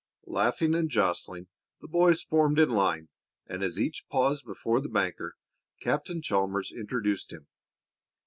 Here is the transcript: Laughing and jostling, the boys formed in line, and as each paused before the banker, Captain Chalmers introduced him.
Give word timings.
Laughing 0.25 0.73
and 0.73 0.89
jostling, 0.89 1.45
the 1.79 1.87
boys 1.87 2.23
formed 2.23 2.57
in 2.57 2.71
line, 2.71 3.09
and 3.45 3.61
as 3.61 3.79
each 3.79 4.07
paused 4.09 4.43
before 4.43 4.81
the 4.81 4.89
banker, 4.89 5.35
Captain 5.79 6.23
Chalmers 6.23 6.71
introduced 6.71 7.31
him. 7.31 7.45